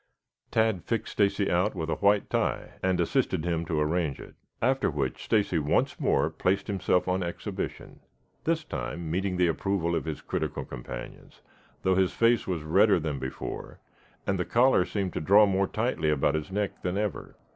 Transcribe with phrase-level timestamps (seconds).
[0.49, 4.89] Tad fixed Stacy out with a white tie, and assisted him to arrange it, after
[4.89, 7.99] which Stacy once more placed himself on exhibition,
[8.43, 11.41] this time meeting the approval of his critical companions,
[11.83, 13.79] though his face was redder than before,
[14.25, 17.35] and the collar seemed to draw more tightly about his neck than ever.